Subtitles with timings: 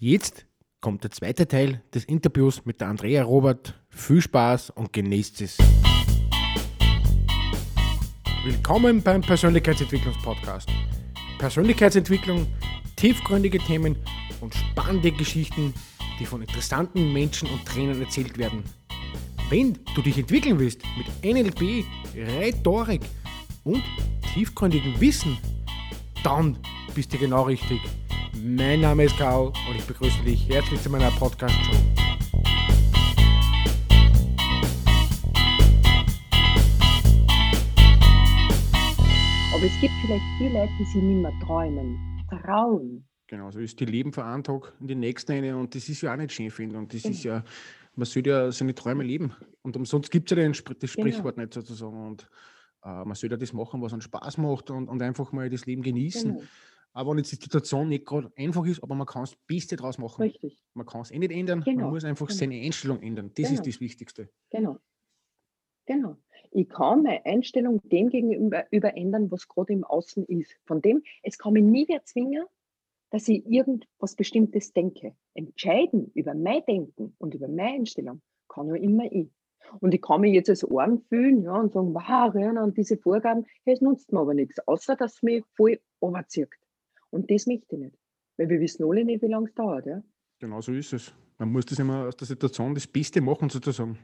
[0.00, 0.46] Jetzt
[0.80, 3.74] kommt der zweite Teil des Interviews mit der Andrea Robert.
[3.88, 5.58] Viel Spaß und genießt es.
[8.44, 10.68] Willkommen beim Persönlichkeitsentwicklungspodcast.
[11.40, 12.46] Persönlichkeitsentwicklung,
[12.94, 13.96] tiefgründige Themen
[14.40, 15.74] und spannende Geschichten,
[16.20, 18.62] die von interessanten Menschen und Trainern erzählt werden.
[19.50, 21.84] Wenn du dich entwickeln willst mit NLP,
[22.14, 23.02] Rhetorik
[23.64, 23.82] und
[24.32, 25.36] tiefgründigem Wissen,
[26.22, 26.56] dann
[26.94, 27.80] bist du genau richtig.
[28.40, 31.72] Mein Name ist Karl und ich begrüße dich herzlich zu meiner Podcast-Show.
[39.54, 41.98] Aber es gibt vielleicht viele Leute, die sich nicht mehr träumen,
[42.44, 43.04] trauen.
[43.26, 46.02] Genau, so ist die Leben von einem Tag in den nächsten eine und das ist
[46.02, 47.14] ja auch nicht schön, finde Und das genau.
[47.14, 47.42] ist ja,
[47.96, 49.32] man sollte ja seine Träume leben.
[49.62, 50.86] Und umsonst gibt es ja das genau.
[50.86, 51.44] Sprichwort genau.
[51.44, 52.06] nicht sozusagen.
[52.06, 52.28] Und
[52.84, 55.66] äh, man sollte ja das machen, was einen Spaß macht und, und einfach mal das
[55.66, 56.34] Leben genießen.
[56.34, 56.44] Genau.
[56.98, 59.98] Aber wenn jetzt die Situation nicht gerade einfach ist, aber man kann das Beste draus
[59.98, 60.20] machen.
[60.20, 60.60] Richtig.
[60.74, 61.82] Man kann es eh nicht ändern, genau.
[61.82, 62.38] man muss einfach genau.
[62.38, 63.30] seine Einstellung ändern.
[63.36, 63.52] Das genau.
[63.52, 64.28] ist das Wichtigste.
[64.50, 64.78] Genau.
[65.86, 66.16] Genau.
[66.50, 70.58] Ich kann meine Einstellung dem gegenüber ändern, was gerade im Außen ist.
[70.64, 72.46] Von dem, es kann mich nie mehr zwingen,
[73.10, 75.14] dass ich irgendwas Bestimmtes denke.
[75.34, 79.30] Entscheiden über mein Denken und über meine Einstellung kann nur immer ich.
[79.78, 83.46] Und ich kann mich jetzt als Arm fühlen ja, und sagen, wow, an diese Vorgaben,
[83.62, 86.48] hey, es nutzt mir aber nichts, außer dass es mich voll overzieht.
[87.10, 87.96] Und das möchte ich nicht.
[88.36, 89.86] Weil wir wissen alle nicht, wie lange es dauert.
[89.86, 90.02] Ja?
[90.38, 91.12] Genau so ist es.
[91.38, 93.98] Man muss das immer aus der Situation das Beste machen, sozusagen.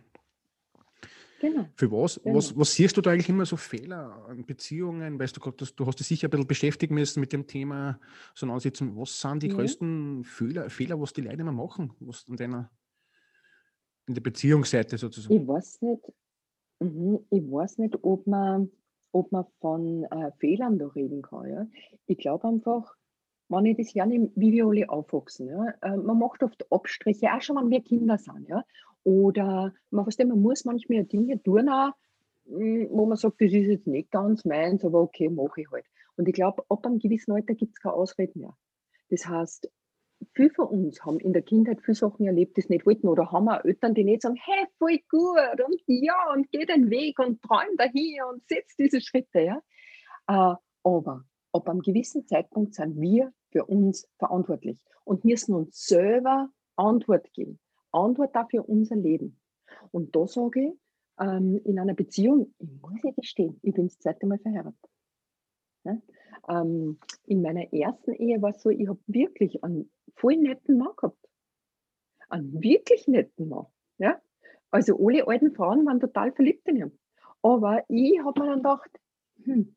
[1.41, 1.69] Genau.
[1.77, 2.37] Für was, genau.
[2.37, 5.19] was, was siehst du da eigentlich immer so Fehler an Beziehungen?
[5.19, 8.01] Weißt du, du hast dich sicher ein bisschen beschäftigen müssen mit dem Thema
[8.35, 8.97] so ansitzen.
[8.97, 9.55] Was sind die ja.
[9.55, 11.93] größten Fehler, Fehler, was die Leute immer machen?
[12.01, 12.71] Was an deiner,
[14.07, 15.35] in der Beziehungsseite sozusagen?
[15.35, 16.03] Ich weiß nicht,
[16.81, 18.71] mhm, ich weiß nicht, ob man
[19.15, 21.49] ob man von äh, Fehlern da reden kann.
[21.49, 21.67] Ja.
[22.07, 22.95] Ich glaube einfach,
[23.49, 27.41] wenn ich das lerne, wie wir alle aufwachsen, ja, äh, man macht oft Abstriche, auch
[27.41, 28.49] schon, wenn wir Kinder sind.
[28.49, 28.65] Ja.
[29.05, 31.93] Oder man, weißt man muss manchmal Dinge tun, auch,
[32.47, 35.87] hm, wo man sagt, das ist jetzt nicht ganz meins, aber okay, mache ich halt.
[36.17, 38.57] Und ich glaube, ab einem gewissen Alter gibt es keine Ausreden mehr.
[39.11, 39.71] Das heißt,
[40.33, 43.09] viele von uns haben in der Kindheit viele Sachen erlebt, die es nicht wollten.
[43.09, 46.91] Oder haben auch Eltern, die nicht sagen, hey, voll gut und ja, und geh den
[46.91, 49.41] Weg und träum dahin und setz diese Schritte.
[49.41, 49.63] Ja?
[50.29, 56.49] Äh, aber ab einem gewissen Zeitpunkt sind wir für uns verantwortlich und müssen uns selber
[56.77, 57.61] Antwort geben.
[57.93, 59.41] Antwort dafür unser Leben.
[59.93, 60.73] Und da sage ich,
[61.21, 64.91] ähm, in einer Beziehung, ich muss ja gestehen, ich bin das zweite Mal verheiratet.
[65.85, 65.99] Ja?
[66.49, 70.95] Ähm, in meiner ersten Ehe war es so, ich habe wirklich einen voll netten Mann
[70.97, 71.19] gehabt.
[72.29, 73.67] Einen wirklich netten Mann.
[73.99, 74.21] Ja?
[74.71, 76.99] Also alle alten Frauen waren total verliebt in ihn.
[77.43, 78.91] Aber ich habe mir dann gedacht,
[79.45, 79.77] hm,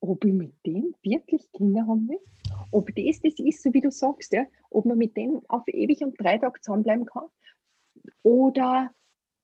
[0.00, 2.18] ob ich mit dem wirklich Kinder haben will,
[2.72, 6.02] ob das das ist, so wie du sagst, ja, ob man mit dem auf ewig
[6.02, 7.28] und drei Tage zusammenbleiben kann,
[8.22, 8.90] oder,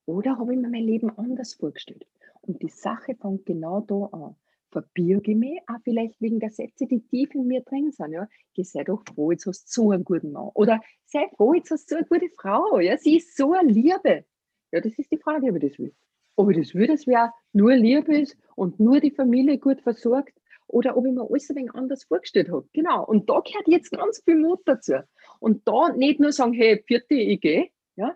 [0.05, 2.05] oder habe ich mir mein Leben anders vorgestellt.
[2.41, 4.35] Und die Sache fängt genau da an
[4.71, 8.11] verbirge mich, auch vielleicht wegen der Sätze, die tief in mir drin sind.
[8.11, 8.27] Ja.
[8.53, 10.49] Geh, sei doch froh, jetzt hast du so einen guten Mann.
[10.53, 12.79] Oder sei froh, jetzt hast du so eine gute Frau.
[12.79, 12.97] Ja.
[12.97, 14.25] Sie ist so eine Liebe.
[14.71, 15.93] Ja, das ist die Frage, ob ich das will.
[16.35, 20.33] Ob ich das will, dass wer nur Liebe ist und nur die Familie gut versorgt
[20.67, 22.67] oder ob ich mir alles ein wenig anders vorgestellt habe.
[22.73, 23.03] Genau.
[23.05, 24.93] Und da gehört jetzt ganz viel Mut dazu.
[25.39, 28.15] Und da nicht nur sagen, hey, vierte, ich gehe, ja,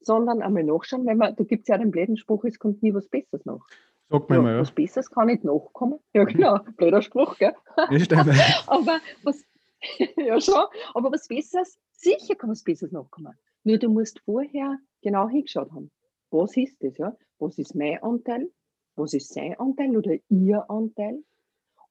[0.00, 2.92] sondern einmal nachschauen, weil man, da gibt es ja den blöden Spruch, es kommt nie
[2.92, 3.66] was Besseres nach.
[4.10, 4.60] Sagt man ja, mal, ja.
[4.60, 5.98] Was Besseres kann nicht nachkommen.
[6.12, 6.58] Ja, genau.
[6.76, 7.54] Blöder Spruch, gell?
[8.66, 9.44] Aber was,
[10.16, 13.34] ja schon, aber was Besseres, sicher kann was Besseres nachkommen.
[13.64, 15.90] Nur du musst vorher genau hingeschaut haben.
[16.30, 17.16] Was ist das, ja?
[17.38, 18.50] Was ist mein Anteil?
[18.96, 21.22] Was ist sein Anteil oder ihr Anteil?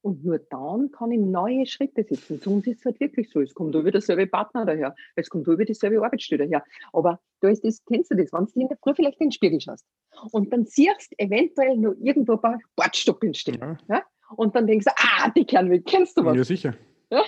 [0.04, 2.38] Und nur dann kann ich neue Schritte setzen.
[2.38, 3.40] Sonst ist es halt wirklich so.
[3.40, 4.94] Es kommt über derselbe Partner daher.
[5.16, 6.62] Es kommt über dieselbe Arbeitsstelle daher.
[6.92, 9.32] Aber da ist das, kennst du das, wenn du in der Früh vielleicht in den
[9.32, 9.86] Spiegel schaust
[10.32, 13.58] und dann siehst du eventuell noch irgendwo ein paar Bordstoppeln stehen.
[13.58, 13.78] Ja.
[13.88, 14.02] ja.
[14.36, 16.36] Und dann denkst du, ah, die Kernweg, kennst du was?
[16.36, 16.74] Ja, sicher.
[17.10, 17.24] Ja?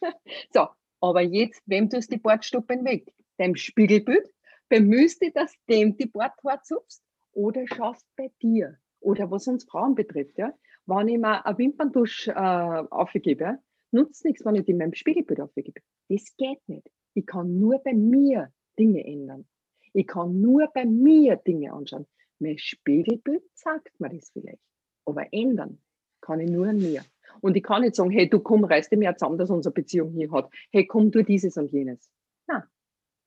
[0.52, 0.68] So,
[1.00, 3.12] aber jetzt, wem tust du die Bordstoppeln weg?
[3.38, 4.32] Deinem Spiegelbild?
[4.68, 7.02] Bemühst du, dass dem die Bordhaar zupfst?
[7.32, 8.78] Oder schaust bei dir?
[9.00, 10.52] Oder was uns Frauen betrifft, ja?
[10.86, 13.58] Wenn ich mir eine Wimperntusch äh, aufgebe,
[13.90, 15.80] nutzt nichts, wenn ich die in meinem Spiegelbild aufgebe.
[16.08, 16.90] Das geht nicht.
[17.14, 19.46] Ich kann nur bei mir Dinge ändern.
[19.92, 22.06] Ich kann nur bei mir Dinge anschauen.
[22.38, 24.60] Mein Spiegelbild sagt mir das vielleicht.
[25.06, 25.78] Aber ändern
[26.20, 27.02] kann ich nur an mir.
[27.40, 30.12] Und ich kann nicht sagen, hey, du komm, reiß dir mehr zusammen, dass unsere Beziehung
[30.12, 30.50] hier hat.
[30.70, 32.10] Hey, komm, tu dieses und jenes.
[32.46, 32.62] Nein.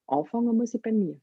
[0.07, 1.19] Anfangen muss ich bei mir.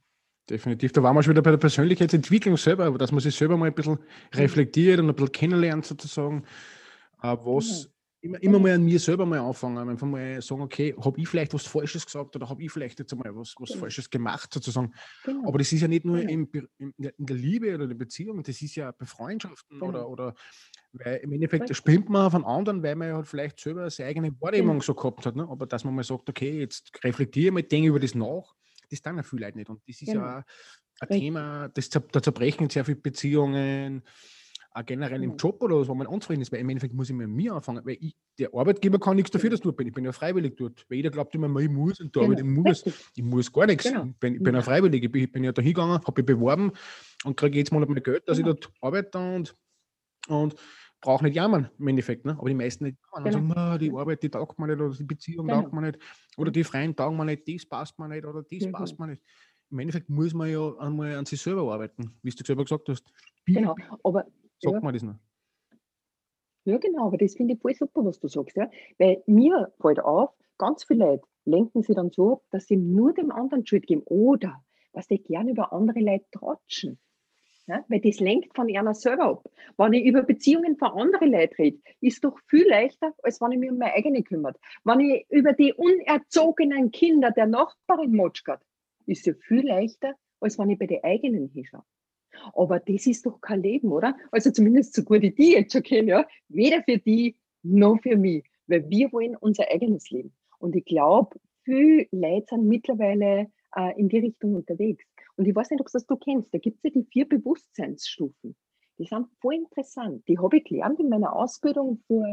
[0.49, 0.93] Definitiv.
[0.93, 3.67] Da waren wir schon wieder bei der Persönlichkeitsentwicklung selber, aber dass man sich selber mal
[3.67, 3.99] ein bisschen
[4.33, 6.45] reflektiert und ein bisschen kennenlernt, sozusagen,
[7.21, 7.89] äh, was
[8.23, 8.29] mhm.
[8.29, 11.53] immer, immer mal an mir selber mal anfangen, einfach mal sagen, okay, habe ich vielleicht
[11.53, 13.81] was Falsches gesagt oder habe ich vielleicht jetzt einmal was, was genau.
[13.81, 14.95] Falsches gemacht, sozusagen.
[15.25, 15.49] Genau.
[15.49, 16.31] Aber das ist ja nicht nur genau.
[16.31, 20.11] in, in, in, der Liebe oder der Beziehung, das ist ja bei Freundschaften oder, genau.
[20.11, 20.35] oder
[20.93, 24.41] weil im Endeffekt spinnt man von anderen, weil man ja halt vielleicht selber seine eigene
[24.41, 24.83] Wahrnehmung genau.
[24.85, 25.35] so gehabt hat.
[25.35, 25.47] Ne?
[25.49, 28.55] Aber dass man mal sagt, okay, jetzt reflektiere mal, denke über das nach,
[28.91, 29.71] das dann ja viele Leute nicht.
[29.71, 30.45] Und das ist ja
[31.01, 34.03] ein Thema, das, da zerbrechen sehr viele Beziehungen,
[34.77, 37.17] auch generell im Job oder so, wo man unzufrieden ist, weil im Endeffekt muss ich
[37.17, 39.89] mit mir anfangen, weil ich, der Arbeitgeber kann nichts dafür, dass du bin.
[39.89, 40.85] Ich bin ja freiwillig dort.
[40.91, 42.37] Weil jeder glaubt immer, ich muss und da genau.
[42.37, 42.85] ich muss.
[43.15, 43.85] Ich muss gar nichts.
[43.85, 44.05] Genau.
[44.05, 45.03] Ich bin, ich bin ja freiwillig.
[45.03, 46.73] Ich bin, ich bin ja da hingegangen, habe mich beworben
[47.25, 48.51] und kriege jetzt Monat mehr Geld, dass genau.
[48.51, 49.57] ich dort arbeite und,
[50.29, 50.55] und
[51.01, 52.25] brauche nicht jammern im Endeffekt.
[52.25, 52.33] Ne?
[52.39, 53.45] Aber die meisten nicht jammern genau.
[53.45, 55.63] und sagen, die Arbeit, die taugt mir nicht oder die Beziehung genau.
[55.63, 55.99] taugt mir nicht
[56.37, 58.73] oder die Freien taugen mir nicht, das passt mir nicht oder das mhm.
[58.73, 59.23] passt mir nicht.
[59.71, 63.05] Im Endeffekt muss man ja einmal an sich selber arbeiten, wie du selber gesagt hast.
[63.47, 64.25] Genau, aber
[64.61, 64.81] Sagt ja.
[64.81, 65.17] man das noch?
[66.65, 68.57] Ja, genau, aber das finde ich voll super, was du sagst.
[68.57, 68.69] Ja?
[68.99, 73.13] Weil mir fällt auf, ganz viele Leute lenken sie dann so ab, dass sie nur
[73.13, 76.99] dem anderen Schuld geben oder dass sie gerne über andere Leute tratschen.
[77.67, 77.85] Ja?
[77.89, 79.51] Weil das lenkt von einer selber ab.
[79.77, 83.59] Wenn ich über Beziehungen von anderen Leuten rede, ist doch viel leichter, als wenn ich
[83.59, 84.59] mich um meine eigene kümmert.
[84.85, 88.63] Wenn ich über die unerzogenen Kinder der Nachbarin motschgert,
[89.07, 91.83] ist es viel leichter, als wenn ich bei den eigenen hinschaue.
[92.53, 94.17] Aber das ist doch kein Leben, oder?
[94.31, 96.27] Also zumindest so gut ich die jetzt schon kenne, ja.
[96.49, 98.45] Weder für die noch für mich.
[98.67, 100.33] Weil wir wollen unser eigenes Leben.
[100.59, 105.05] Und ich glaube, viele Leute sind mittlerweile äh, in die Richtung unterwegs.
[105.37, 106.53] Und ich weiß nicht, ob das du kennst.
[106.53, 108.57] Da gibt es ja die vier Bewusstseinsstufen.
[108.99, 110.27] Die sind voll interessant.
[110.29, 112.25] Die habe ich gelernt in meiner Ausbildung vor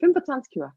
[0.00, 0.72] 25 Jahren.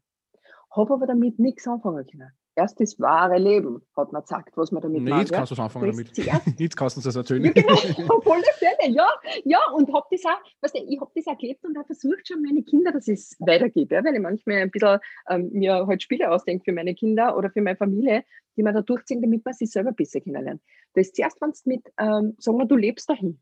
[0.70, 4.82] Habe aber damit nichts anfangen können erst das wahre Leben, hat man gesagt, was man
[4.82, 5.20] damit nee, macht.
[5.28, 6.16] Jetzt kannst du es anfangen damit.
[6.60, 7.44] jetzt kannst du es erzählen.
[7.44, 9.08] Ja, genau, auf alle Fälle, ja.
[9.44, 12.42] Ja, und hab das auch, weißt du, ich habe das erlebt und habe versucht schon
[12.42, 14.98] meine Kinder, dass es weitergeht, ja, weil ich manchmal ein bisschen
[15.28, 18.24] ähm, mir halt Spiele ausdenke für meine Kinder oder für meine Familie,
[18.56, 20.62] die man da durchziehen, damit man sich selber besser kennenlernt.
[20.94, 23.40] Das ist zuerst, wenn du mit, ähm, sagen wir, du lebst dahin.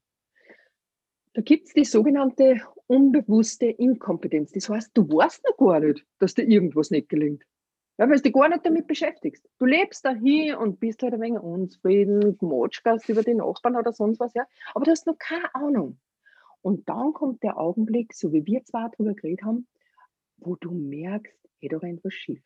[1.34, 4.52] Da gibt es die sogenannte unbewusste Inkompetenz.
[4.52, 7.42] Das heißt, du weißt noch gar nicht, dass dir irgendwas nicht gelingt.
[8.08, 9.48] Weil du dich gar nicht damit beschäftigst.
[9.60, 13.92] Du lebst da hier und bist halt ein wenig unzufrieden, motschgast über die Nachbarn oder
[13.92, 14.44] sonst was, ja.
[14.74, 16.00] Aber du hast noch keine Ahnung.
[16.62, 19.68] Und dann kommt der Augenblick, so wie wir zwar darüber geredet haben,
[20.38, 22.42] wo du merkst, hey, da rennt was schief.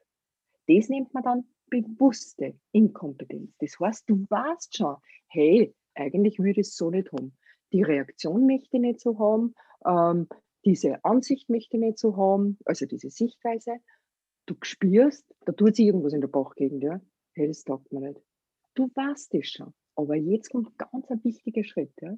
[0.69, 3.56] Das nennt man dann bewusste Inkompetenz.
[3.58, 4.97] Das heißt, du weißt schon,
[5.29, 7.35] hey, eigentlich würde ich es so nicht haben.
[7.73, 9.55] Die Reaktion möchte ich nicht so haben,
[9.87, 10.29] ähm,
[10.67, 13.79] diese Ansicht möchte ich nicht so haben, also diese Sichtweise
[14.46, 17.00] du spürst, da tut sich irgendwas in der Bauchgegend, ja.
[17.34, 18.20] Hey, das taugt mir nicht.
[18.75, 19.75] Du weißt es schon.
[19.94, 22.16] Aber jetzt kommt ganz ein wichtiger Schritt, ja.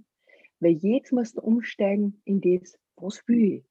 [0.60, 3.64] Weil jetzt musst du umsteigen in das, was will ich?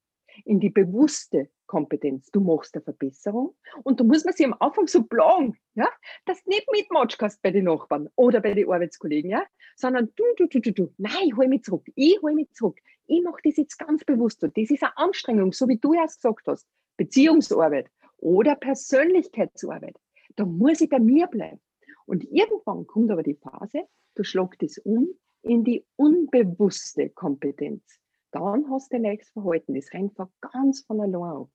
[0.46, 2.32] In die bewusste Kompetenz.
[2.32, 5.90] Du machst eine Verbesserung und du musst man sich am Anfang so plagen, ja,
[6.26, 9.44] dass du nicht mitmatschen kannst bei den Nachbarn oder bei den Arbeitskollegen, ja,
[9.76, 12.80] sondern du, du, du, du, du, nein, ich hol mich zurück, ich hol mich zurück.
[13.08, 14.44] Ich mache das jetzt ganz bewusst.
[14.44, 16.68] Und das ist eine Anstrengung, so wie du erst gesagt hast.
[16.98, 19.96] Beziehungsarbeit oder Persönlichkeitsarbeit.
[20.36, 21.60] Da muss ich bei mir bleiben.
[22.06, 23.84] Und irgendwann kommt aber die Phase,
[24.16, 25.10] du schlagt es um
[25.42, 28.00] in die unbewusste Kompetenz.
[28.32, 31.50] Dann hast du ein nächstes Verhalten, das rennt ganz von allein ab.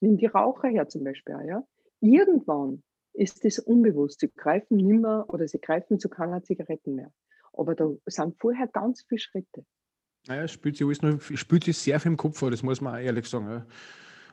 [0.00, 1.36] Nimm die Raucher her zum Beispiel.
[1.46, 1.64] Ja?
[2.00, 2.82] Irgendwann
[3.12, 4.20] ist es unbewusst.
[4.20, 7.12] Sie greifen nimmer oder sie greifen zu keiner Zigaretten mehr.
[7.52, 9.64] Aber da sind vorher ganz viele Schritte.
[10.26, 12.94] Naja, spielt sich, alles noch, spielt sich sehr viel im Kopf vor, das muss man
[12.94, 13.48] auch ehrlich sagen.
[13.48, 13.66] Ja.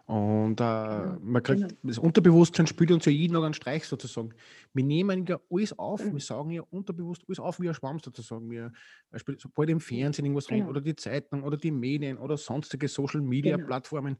[0.08, 1.18] Und äh, genau.
[1.22, 1.74] man kriegt, genau.
[1.84, 4.30] das Unterbewusstsein spielt uns ja jeden noch einen Streich sozusagen.
[4.74, 6.14] Wir nehmen ja alles auf, mhm.
[6.14, 8.50] wir sagen ja unterbewusst alles auf wie ein Schwamm sozusagen.
[8.50, 8.72] Wir,
[9.12, 10.60] Beispiel, sobald im Fernsehen irgendwas genau.
[10.60, 13.68] rennt oder die Zeitung oder die Medien oder sonstige Social Media genau.
[13.68, 14.16] Plattformen,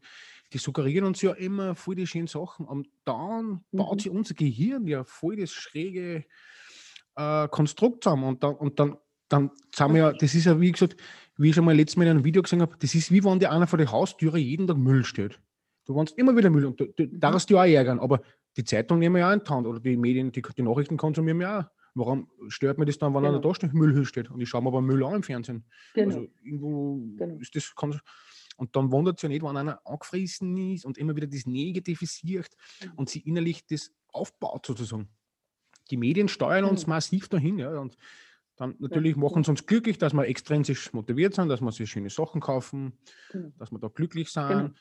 [0.52, 2.66] die suggerieren uns ja immer voll die schönen Sachen.
[2.66, 3.78] Und dann mhm.
[3.78, 6.26] baut sich unser Gehirn ja voll das schräge
[7.16, 8.24] äh, Konstrukt zusammen.
[8.24, 8.98] Und dann, und dann,
[9.30, 10.96] dann sind wir ja, das ist ja wie gesagt,
[11.38, 13.38] wie ich schon mal letztes Mal in einem Video gesehen habe, das ist wie wenn
[13.38, 15.40] dir einer vor der Haustüre jeden Tag Müll steht.
[15.88, 17.18] Du wohnst immer wieder Müll und du, du mhm.
[17.18, 18.20] darfst dich auch ärgern, aber
[18.58, 20.98] die Zeitung nehmen wir ja auch in die Hand oder die Medien, die, die Nachrichten
[20.98, 21.64] konsumieren wir auch.
[21.94, 23.38] Warum stört mir das dann, wenn genau.
[23.38, 25.64] da steht, Müll steht und ich schaue mir aber Müll an im Fernsehen?
[25.94, 26.14] Genau.
[26.14, 27.38] Also irgendwo genau.
[27.38, 27.74] ist das.
[27.74, 27.98] Kann,
[28.58, 32.04] und dann wundert es ja nicht, wenn einer angefressen ist und immer wieder das Negative
[32.04, 32.50] sieht
[32.84, 32.92] mhm.
[32.96, 35.08] und sie innerlich das aufbaut sozusagen.
[35.90, 36.90] Die Medien steuern uns mhm.
[36.90, 37.58] massiv dahin.
[37.58, 37.96] Ja, und
[38.56, 39.22] dann natürlich ja.
[39.22, 42.92] machen sie uns glücklich, dass wir extrinsisch motiviert sind, dass wir sich schöne Sachen kaufen,
[43.32, 43.52] genau.
[43.56, 44.74] dass wir da glücklich sind.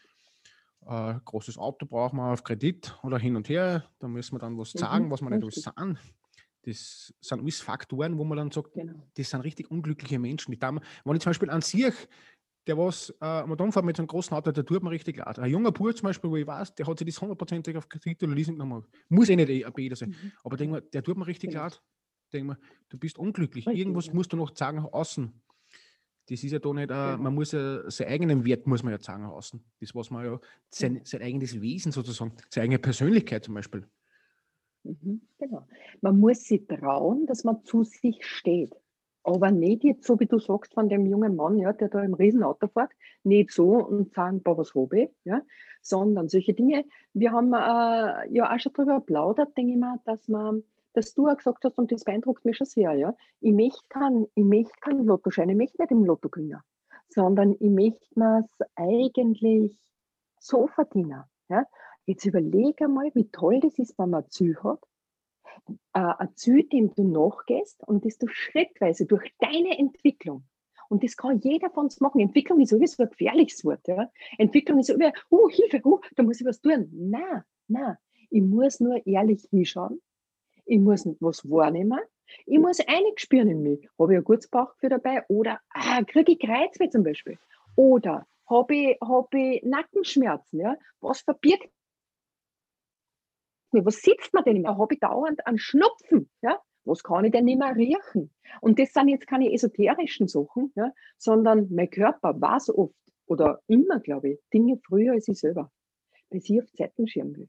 [0.87, 3.85] Äh, großes Auto brauchen wir auf Kredit oder hin und her.
[3.99, 5.99] Da müssen wir dann was sagen, mhm, was wir nicht alles sind.
[6.63, 8.93] Das sind alles Faktoren, wo man dann sagt, genau.
[9.15, 10.51] das sind richtig unglückliche Menschen.
[10.51, 11.93] Die wenn ich zum Beispiel an sich
[12.67, 15.39] der was äh, am Umfahrt mit so einem großen Auto, der tut mir richtig leid.
[15.39, 18.21] Ein junger Bub zum Beispiel, wo ich weiß, der hat sich das hundertprozentig auf Kredit
[18.23, 18.85] oder Leasing genommen.
[19.09, 20.09] Muss eh nicht ein Beta sein.
[20.09, 20.31] Mhm.
[20.43, 21.63] Aber denk mal, der tut mir richtig genau.
[21.63, 21.81] leid.
[22.33, 22.57] Denk mal,
[22.89, 23.65] du bist unglücklich.
[23.67, 24.13] Richtig, Irgendwas ja.
[24.13, 25.33] musst du noch sagen außen.
[26.29, 27.17] Das ist ja da nicht, äh, genau.
[27.17, 29.63] man muss ja seinen eigenen Wert muss man ja sagen außen.
[29.79, 33.87] Das, was man ja, sein, sein eigenes Wesen sozusagen, seine eigene Persönlichkeit zum Beispiel.
[34.83, 35.67] Mhm, genau.
[36.01, 38.75] Man muss sich trauen, dass man zu sich steht.
[39.23, 42.13] Aber nicht jetzt so, wie du sagst, von dem jungen Mann, ja, der da im
[42.13, 42.91] Riesenauto fährt,
[43.23, 45.41] nicht so und sagen, boah, was habe ich, ja,
[45.81, 46.85] sondern solche Dinge.
[47.13, 50.63] Wir haben äh, ja auch schon darüber plaudert, denke ich mal, dass man,
[50.97, 54.25] dass du auch gesagt hast, und das beeindruckt mich schon sehr, ja, ich möchte keinen
[54.33, 56.59] ich möchte Lottoschein, ich möchte nicht im Lotto gewinnen,
[57.07, 59.77] sondern ich möchte mir es eigentlich
[60.39, 61.23] so verdienen.
[61.49, 61.67] Ja.
[62.07, 64.79] Jetzt überlege mal, wie toll das ist, wenn man ein Ziel hat,
[65.93, 70.45] äh, ein Ziel, dem du nachgehst und das du schrittweise durch deine Entwicklung
[70.89, 72.21] und das kann jeder von uns machen.
[72.21, 73.87] Entwicklung ist sowieso ein gefährliches Wort.
[73.87, 74.09] Ja?
[74.39, 76.89] Entwicklung ist immer, oh, Hilfe, oh, da muss ich was tun.
[76.91, 77.97] Nein, nein.
[78.29, 80.01] Ich muss nur ehrlich hinschauen.
[80.67, 81.99] Ich muss was wahrnehmen.
[82.45, 83.87] Ich muss einig spüren in mich.
[83.97, 85.23] Habe ich ein gutes Bauchgefühl dabei?
[85.29, 87.39] Oder ah, kriege ich Kreuzweh zum Beispiel?
[87.77, 90.59] Oder habe ich, hab ich Nackenschmerzen?
[90.59, 90.75] Ja?
[90.99, 91.69] Was verbirgt
[93.71, 94.77] mir, was sitzt man denn immer?
[94.77, 96.29] Habe ich dauernd einen Schnupfen?
[96.41, 96.59] Ja?
[96.83, 98.33] Was kann ich denn nicht mehr riechen?
[98.59, 100.91] Und das sind jetzt keine esoterischen Sachen, ja?
[101.17, 102.93] sondern mein Körper weiß oft
[103.25, 105.71] oder immer, glaube ich, Dinge früher als ich selber,
[106.29, 107.47] bis ich auf Zeitenschirm will.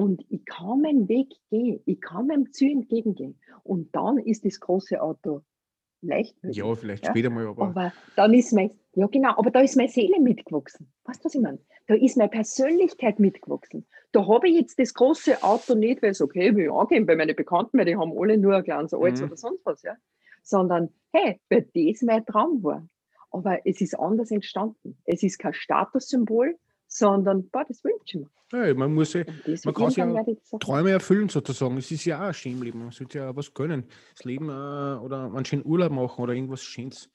[0.00, 3.38] Und ich kann meinen Weg gehen, ich kann meinem Ziel entgegengehen.
[3.62, 5.42] Und dann ist das große Auto
[6.00, 6.34] leicht.
[6.42, 7.10] Ja, vielleicht ja?
[7.10, 7.66] später mal, aber.
[7.66, 10.90] Aber dann ist mein, ja genau, aber da ist meine Seele mitgewachsen.
[11.04, 11.58] Weißt du, was ich meine?
[11.86, 13.86] Da ist meine Persönlichkeit mitgewachsen.
[14.12, 17.36] Da habe ich jetzt das große Auto nicht, weil es okay, will angehen bei meinen
[17.36, 19.26] Bekannten, weil die haben alle nur ein kleines Alts mhm.
[19.26, 19.96] oder sonst was, ja.
[20.42, 22.88] Sondern, hey, weil das mein Traum war.
[23.32, 24.96] Aber es ist anders entstanden.
[25.04, 26.56] Es ist kein Statussymbol,
[26.90, 28.28] sondern, boah, das wünsche ich mir.
[28.52, 29.22] Ja, man muss ja,
[29.64, 30.24] man kann ja
[30.58, 31.76] Träume erfüllen sozusagen.
[31.76, 32.80] Es ist ja auch ein schön Leben.
[32.80, 33.84] Man sollte ja was gönnen.
[34.16, 37.08] Das Leben äh, oder einen schönen Urlaub machen oder irgendwas Schönes.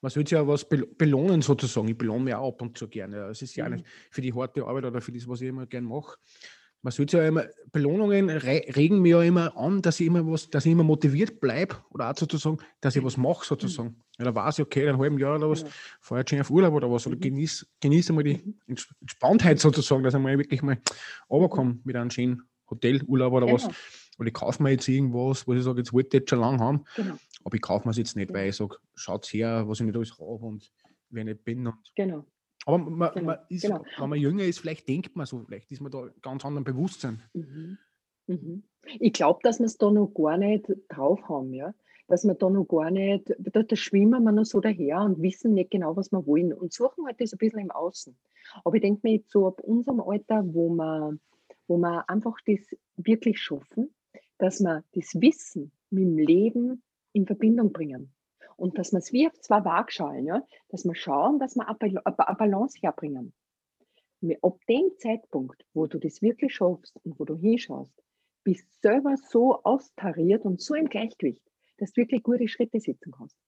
[0.00, 1.86] Man sollte ja was belohnen sozusagen.
[1.86, 3.28] Ich belohne mich auch ab und zu gerne.
[3.28, 3.76] Es ist ja mhm.
[3.76, 6.16] nicht für die harte Arbeit oder für das, was ich immer gerne mache
[6.82, 10.64] man sollte ja immer, Belohnungen regen mir ja immer an, dass ich immer was, dass
[10.64, 13.90] ich immer motiviert bleibe oder auch sozusagen, dass ich was mache sozusagen.
[13.90, 14.02] Mhm.
[14.18, 15.68] Ja, da weiß ich, okay, in einem halben Jahr oder was, ja.
[16.00, 17.20] fahre ich schon auf Urlaub oder was, oder mhm.
[17.20, 18.78] genieße genieß einmal die mhm.
[19.00, 20.78] Entspanntheit sozusagen, dass ich mal wirklich mal
[21.28, 23.58] runterkomme mit einem schönen Hotelurlaub oder genau.
[23.58, 23.68] was.
[24.18, 26.58] Oder ich kaufe mir jetzt irgendwas, wo ich sage, jetzt wollte ich jetzt schon lange
[26.58, 27.14] haben, genau.
[27.44, 29.96] aber ich kaufe mir es jetzt nicht, weil ich sage, schaut her, was ich nicht
[29.96, 30.70] alles habe und
[31.08, 31.66] wer ich nicht bin.
[31.66, 32.26] Und genau.
[32.66, 33.84] Aber man, genau, man ist, genau.
[33.98, 37.22] wenn man jünger ist, vielleicht denkt man so, vielleicht ist man da ganz anderen Bewusstsein.
[37.32, 37.78] Mhm.
[38.26, 38.62] Mhm.
[38.98, 41.74] Ich glaube, dass wir es da noch gar nicht drauf haben, ja.
[42.06, 45.54] Dass wir da noch gar nicht, da, da schwimmen wir noch so daher und wissen
[45.54, 48.16] nicht genau, was wir wollen und suchen halt das ein bisschen im Außen.
[48.64, 51.16] Aber ich denke mir jetzt so ab unserem Alter, wo wir,
[51.68, 52.60] wo wir einfach das
[52.96, 53.94] wirklich schaffen,
[54.38, 58.12] dass wir das Wissen mit dem Leben in Verbindung bringen.
[58.60, 62.36] Und dass wir es wie auf zwei Waagschalen, ja, dass wir schauen, dass wir eine
[62.36, 63.32] Balance herbringen.
[64.42, 67.94] Ab dem Zeitpunkt, wo du das wirklich schaffst und wo du hinschaust,
[68.44, 71.42] bist du selber so austariert und so im Gleichgewicht,
[71.78, 73.38] dass du wirklich gute Schritte setzen kannst.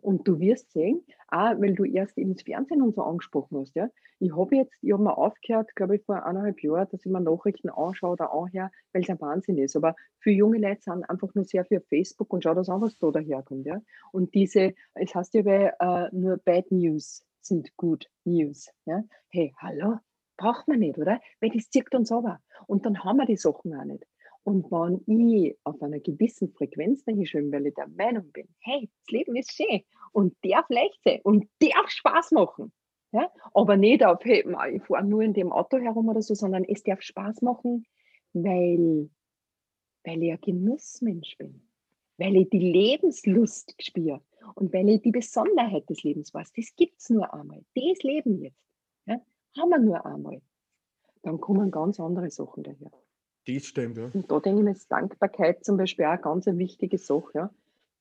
[0.00, 3.88] Und du wirst sehen, auch weil du erst ins Fernsehen und so angesprochen hast, ja.
[4.20, 7.20] Ich habe jetzt, ich habe mal aufgehört, glaube ich, vor eineinhalb Jahren, dass ich mir
[7.20, 9.76] Nachrichten anschaue oder anhöre, weil es ein Wahnsinn ist.
[9.76, 12.96] Aber für junge Leute sind einfach nur sehr viel Facebook und schau das an, was
[12.98, 13.80] da daherkommt, ja.
[14.12, 19.02] Und diese, es heißt ja, weil äh, nur Bad News sind Good News, ja.
[19.30, 19.98] Hey, hallo,
[20.36, 21.20] braucht man nicht, oder?
[21.40, 22.40] Weil das zirkt uns aber.
[22.66, 24.06] Und dann haben wir die Sachen auch nicht.
[24.44, 28.90] Und wenn ich auf einer gewissen Frequenz dahin schwimme, weil ich der Meinung bin, hey,
[29.00, 29.82] das Leben ist schön
[30.12, 32.70] und darf leicht sein und darf Spaß machen.
[33.12, 33.30] Ja?
[33.54, 36.82] Aber nicht auf, hey, ich fahre nur in dem Auto herum oder so, sondern es
[36.82, 37.86] darf Spaß machen,
[38.34, 39.08] weil,
[40.04, 41.66] weil ich ein Genussmensch bin,
[42.18, 44.20] weil ich die Lebenslust spüre
[44.56, 46.52] und weil ich die Besonderheit des Lebens weiß.
[46.52, 47.64] Das gibt es nur einmal.
[47.74, 48.60] Das Leben jetzt
[49.06, 49.16] ja,
[49.56, 50.42] haben wir nur einmal.
[51.22, 52.90] Dann kommen ganz andere Sachen daher.
[53.46, 54.10] Das stimmt, ja.
[54.12, 57.50] Und da denke ich mir, ist Dankbarkeit zum Beispiel auch eine ganz wichtige Sache, ja,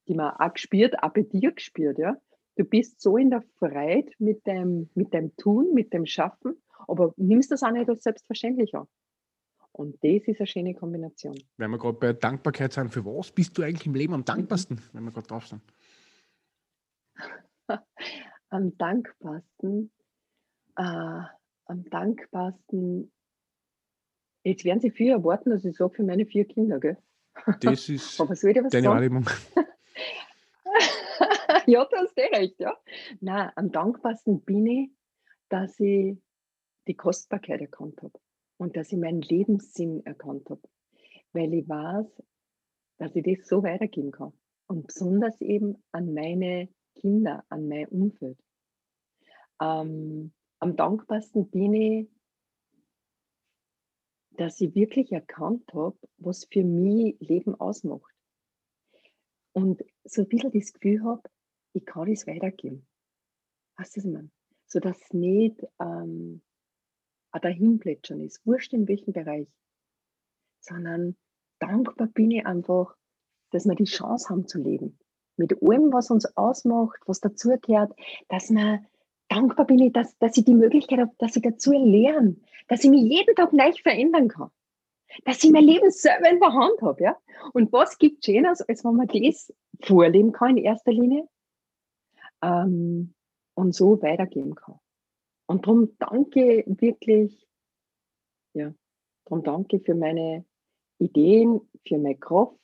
[0.07, 2.17] die man auch gespürt, auch bei dir gespürt, ja.
[2.55, 7.13] Du bist so in der Freude mit deinem, mit deinem Tun, mit dem Schaffen, aber
[7.17, 8.87] nimmst das auch nicht als selbstverständlich an.
[9.71, 11.35] Und das ist eine schöne Kombination.
[11.57, 14.79] Wenn wir gerade bei Dankbarkeit sind, für was bist du eigentlich im Leben am dankbarsten,
[14.93, 15.61] wenn wir gerade drauf sind?
[18.49, 19.91] am dankbarsten,
[20.77, 21.21] äh,
[21.65, 23.11] am dankbarsten
[24.43, 26.97] Jetzt werden Sie viel erwarten, dass ich sage für meine vier Kinder, gell?
[27.61, 29.29] Das ist Aber soll ich was deine Wahrnehmung.
[31.65, 32.77] ja, du hast eh recht, ja.
[33.21, 34.91] Nein, am dankbarsten bin ich,
[35.49, 36.17] dass ich
[36.87, 38.19] die Kostbarkeit erkannt habe
[38.57, 40.61] und dass ich meinen Lebenssinn erkannt habe,
[41.31, 42.21] weil ich weiß,
[42.97, 44.33] dass ich das so weitergeben kann.
[44.67, 48.37] Und besonders eben an meine Kinder, an mein Umfeld.
[49.61, 52.09] Ähm, am dankbarsten bin ich,
[54.37, 58.13] dass ich wirklich erkannt habe, was für mich Leben ausmacht.
[59.53, 61.21] Und so ein bisschen das Gefühl habe,
[61.73, 62.87] ich kann es weitergeben.
[63.77, 64.31] Weißt du, was ich meine?
[64.67, 66.41] So dass es nicht ähm,
[67.31, 69.47] ein Dahinplätschern ist, wurscht in welchem Bereich,
[70.59, 71.15] sondern
[71.59, 72.95] dankbar bin ich einfach,
[73.51, 74.97] dass wir die Chance haben zu leben.
[75.35, 77.93] Mit allem, was uns ausmacht, was dazugehört,
[78.29, 78.85] dass man
[79.33, 82.35] dankbar bin ich, dass, dass ich die Möglichkeit habe, dass ich dazu lerne,
[82.67, 84.49] dass ich mich jeden Tag leicht verändern kann,
[85.25, 87.03] dass ich mein Leben selber in der Hand habe.
[87.03, 87.17] Ja?
[87.53, 91.27] Und was gibt Schönes, als wenn man das vorleben kann in erster Linie
[92.41, 93.13] ähm,
[93.55, 94.79] und so weitergeben kann.
[95.47, 97.47] Und darum danke wirklich,
[98.53, 98.73] ja,
[99.25, 100.45] darum danke für meine
[100.99, 102.55] Ideen, für meine Kraft,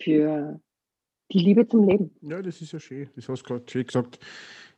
[0.00, 0.60] für
[1.32, 2.14] die Liebe zum Leben.
[2.20, 3.10] Ja, das ist ja schön.
[3.16, 4.18] Das hast du gerade schön gesagt,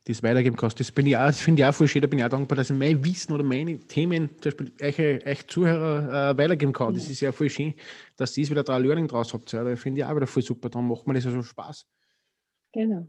[0.09, 0.81] das weitergeben kannst.
[0.81, 2.03] Das, das finde ich auch voll schön.
[2.03, 5.27] Da bin ich auch dankbar, dass ich mein Wissen oder meine Themen, zum Beispiel euch,
[5.27, 6.95] euch Zuhörer äh, weitergeben kann.
[6.95, 7.75] Das ist ja voll schön,
[8.17, 9.53] dass ihr wieder da Learning draus habt.
[9.53, 10.69] Ja, da finde ich auch wieder voll super.
[10.71, 11.87] Dann macht mir das ja so Spaß.
[12.73, 13.09] Genau.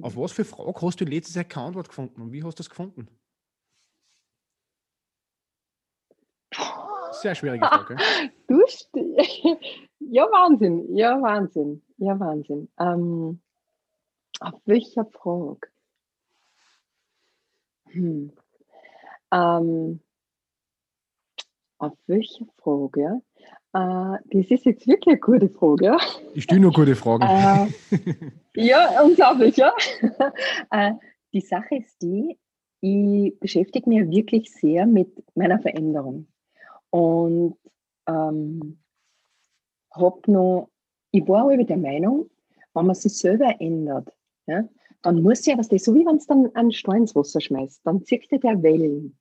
[0.00, 2.62] Auf was für Frage hast du letztes Jahr keine Antwort gefunden und wie hast du
[2.62, 3.08] das gefunden?
[7.12, 7.96] Sehr schwierige Frage.
[8.48, 8.60] du,
[10.00, 12.68] ja, Wahnsinn, ja, Wahnsinn, ja, Wahnsinn.
[12.78, 13.40] Ähm,
[14.40, 15.68] auf welcher Frage?
[17.94, 18.32] Hm.
[19.32, 20.00] Ähm,
[21.78, 23.22] auf welcher Frage?
[23.72, 25.96] Äh, das ist jetzt wirklich eine gute Frage.
[26.34, 27.22] Ich stelle nur gute Fragen.
[27.22, 29.72] Äh, ja, unglaublich, ja.
[30.70, 30.92] äh,
[31.32, 32.38] die Sache ist die,
[32.80, 36.28] ich beschäftige mich wirklich sehr mit meiner Veränderung.
[36.90, 37.56] Und
[38.06, 38.78] ähm,
[39.90, 40.70] habe noch,
[41.10, 42.30] ich war aber der Meinung,
[42.74, 44.12] wenn man sich selber ändert,
[44.46, 44.64] ja,
[45.04, 47.82] dann muss ja was das, so wie wenn es dann einen Stein ins Wasser schmeißt,
[47.84, 49.16] dann zieht der Wellen.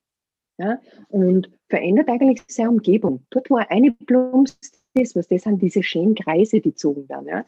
[0.57, 3.25] Ja, und verändert eigentlich seine Umgebung.
[3.31, 7.25] Dort, wo er eine plumpst ist, was das sind diese schönen Kreise, die zogen dann.
[7.25, 7.45] Ja.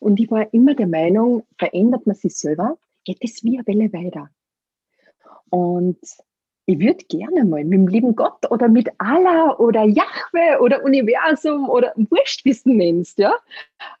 [0.00, 3.92] Und ich war immer der Meinung, verändert man sich selber, geht es wie eine Welle
[3.92, 4.30] weiter.
[5.50, 5.98] Und
[6.66, 11.68] ich würde gerne mal mit dem lieben Gott oder mit Allah oder Jahwe oder Universum
[11.68, 13.34] oder Wurscht, wie du nennst, ja,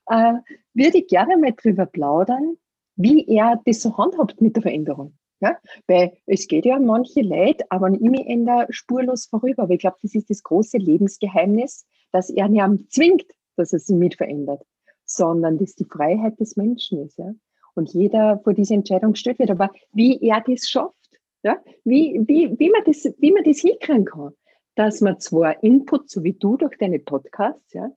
[0.06, 0.34] äh,
[0.74, 2.56] würde ich gerne mal drüber plaudern,
[3.00, 5.14] wie er das so handhabt mit der Veränderung.
[5.40, 5.56] Ja?
[5.86, 9.62] Weil es geht ja manche Leid, aber ich mich ändere spurlos vorüber.
[9.62, 13.24] Aber ich glaube, das ist das große Lebensgeheimnis, dass er nicht zwingt,
[13.56, 14.62] dass er sich mit verändert,
[15.04, 17.18] sondern dass die Freiheit des Menschen ist.
[17.18, 17.32] Ja?
[17.74, 19.50] Und jeder vor diese Entscheidung gestellt wird.
[19.50, 20.94] Aber wie er das schafft,
[21.42, 21.58] ja?
[21.84, 24.32] wie, wie, wie, man das, wie man das hinkriegen kann,
[24.74, 27.90] dass man zwar Input, so wie du durch deine Podcasts, ja,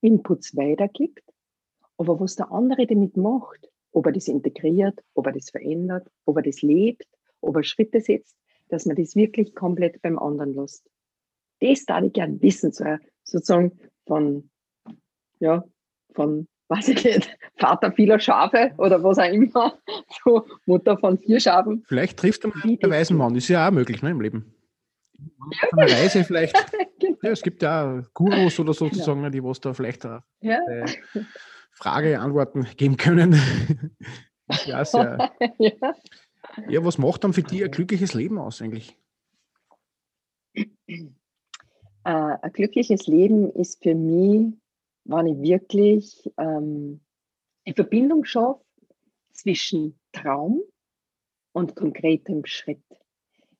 [0.00, 1.22] Inputs weitergibt,
[1.96, 6.36] aber was der andere damit macht, ob er das integriert, ob er das verändert, ob
[6.36, 7.06] er das lebt,
[7.40, 8.36] ob er Schritte setzt,
[8.68, 10.88] dass man das wirklich komplett beim anderen lässt.
[11.60, 12.84] Das darf ich gerne wissen, so,
[13.24, 14.50] sozusagen von,
[15.40, 15.64] ja,
[16.14, 19.78] von, weiß ich nicht, Vater vieler Schafe oder was auch immer,
[20.24, 21.84] so Mutter von vier Schafen.
[21.86, 24.54] Vielleicht trifft er mal einen weisen Mann, ist ja auch möglich ne, im Leben.
[25.18, 25.68] Ja.
[25.70, 26.54] Von einer Reise vielleicht.
[27.00, 27.18] genau.
[27.22, 29.30] ja, es gibt ja Gurus oder sozusagen, genau.
[29.30, 30.20] die was da vielleicht ja.
[30.40, 30.84] äh,
[31.78, 33.34] Frage, Antworten geben können.
[34.66, 35.30] ja, sehr.
[35.58, 35.94] ja.
[36.68, 38.96] ja, was macht dann für dich ein glückliches Leben aus eigentlich?
[40.56, 40.64] Äh,
[42.04, 44.54] ein glückliches Leben ist für mich,
[45.04, 47.00] wenn ich wirklich ähm,
[47.64, 48.60] die Verbindung schaffe
[49.32, 50.62] zwischen Traum
[51.52, 52.82] und konkretem Schritt.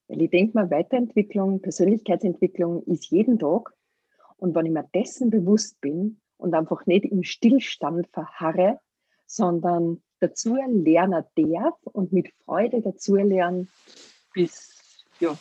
[0.08, 3.72] Weil ich denke mal, Weiterentwicklung, Persönlichkeitsentwicklung ist jeden Tag.
[4.38, 8.80] Und wenn ich mir dessen bewusst bin, und einfach nicht im Stillstand verharre,
[9.26, 13.68] sondern dazu lernen darf und mit Freude dazu lernen,
[14.32, 15.36] bis, ja,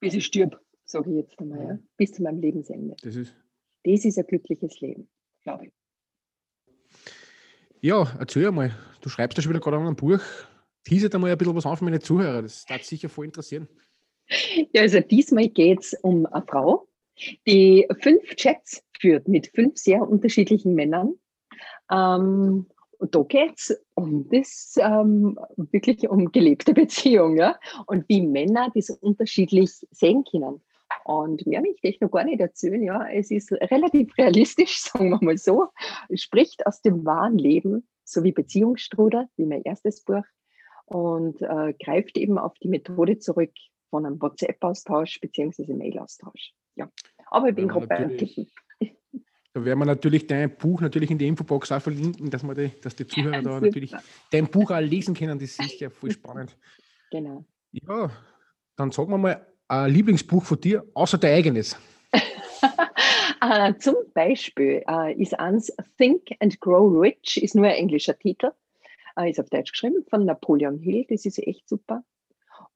[0.00, 2.96] bis ich stirb, sage ich jetzt einmal, ja, bis zu meinem Lebensende.
[3.02, 3.34] Das ist,
[3.84, 5.08] das ist ein glückliches Leben,
[5.42, 5.72] glaube ich.
[7.80, 10.20] Ja, erzähl einmal, du schreibst ja schon wieder gerade an einem Buch.
[10.84, 13.68] Teaset einmal ein bisschen was an für meine Zuhörer, das darf sicher voll interessieren.
[14.72, 16.88] Ja, also diesmal geht es um eine Frau,
[17.46, 21.14] die fünf Chats führt mit fünf sehr unterschiedlichen Männern.
[21.90, 22.66] Ähm,
[22.98, 29.70] und da geht es ähm, wirklich um gelebte Beziehung, ja, und wie Männer das unterschiedlich
[29.90, 30.62] sehen können.
[31.04, 33.06] Und mehr möchte ich noch gar nicht erzählen, ja.
[33.08, 35.66] Es ist relativ realistisch, sagen wir mal so.
[36.08, 40.24] Es spricht aus dem wahren Leben so wie Beziehungsstrudel, wie mein erstes Buch,
[40.86, 43.52] und äh, greift eben auf die Methode zurück
[43.90, 45.72] von einem WhatsApp-Austausch bzw.
[45.72, 46.52] Mail-Austausch.
[46.76, 46.90] Ja.
[47.30, 48.46] Aber ich bin gerade beim Tippen.
[49.54, 52.72] Da werden wir natürlich dein Buch natürlich in die Infobox auch verlinken, dass, wir die,
[52.80, 53.94] dass die Zuhörer ja, da natürlich
[54.32, 55.38] dein Buch auch lesen können.
[55.38, 56.56] Das ist sicher voll spannend.
[57.12, 57.44] Genau.
[57.70, 58.10] Ja,
[58.74, 61.78] dann sagen wir mal ein Lieblingsbuch von dir, außer dein eigenes.
[62.12, 68.50] uh, zum Beispiel uh, ist eins Think and Grow Rich, ist nur ein englischer Titel,
[69.18, 72.02] uh, ist auf Deutsch geschrieben, von Napoleon Hill, das ist echt super.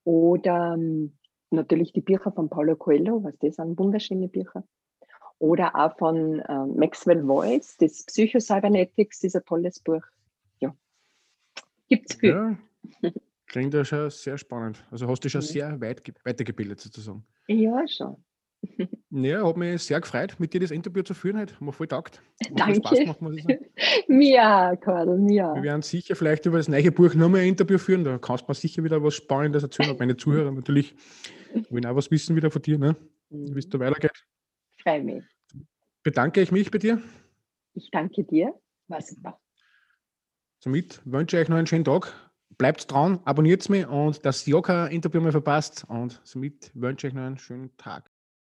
[0.05, 1.18] Oder ähm,
[1.51, 4.65] natürlich die Bücher von Paulo Coelho, was das sind, wunderschöne Bücher.
[5.39, 10.03] Oder auch von äh, Maxwell Voice, das Psycho-Cybernetics, ist ein tolles Buch.
[10.61, 10.75] Ja,
[11.89, 12.59] gibt es viel.
[13.01, 13.11] Ja,
[13.47, 14.85] klingt ja schon sehr spannend.
[14.91, 15.47] Also hast du schon ja.
[15.47, 17.25] sehr weit weitergebildet sozusagen.
[17.47, 18.17] Ja, schon.
[19.11, 21.39] Ja, hat mich sehr gefreut, mit dir das Interview zu führen.
[21.39, 22.21] Hat mir voll taugt.
[22.53, 22.77] Danke.
[22.77, 23.65] Spaß gemacht, muss ich sagen.
[24.09, 25.55] mir, Karl, mir.
[25.55, 28.05] Wir werden sicher vielleicht über das neue Buch nochmal ein Interview führen.
[28.05, 29.91] Da kannst du mir sicher wieder was Spannendes erzählen.
[29.91, 30.95] Und meine Zuhörer natürlich
[31.71, 32.97] wollen auch was wissen wieder von dir, ne?
[33.31, 33.71] wie es mhm.
[33.71, 34.27] da weitergeht.
[34.83, 35.25] Freue mich.
[36.03, 37.01] Bedanke ich mich bei dir.
[37.75, 38.55] Ich danke dir.
[39.01, 39.39] Super.
[40.61, 42.13] Somit wünsche ich euch noch einen schönen Tag.
[42.59, 45.87] Bleibt dran, abonniert mich und das Joka-Interview mal verpasst.
[45.89, 48.11] Und somit wünsche ich euch noch einen schönen Tag.